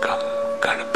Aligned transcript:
Cap, 0.00 0.95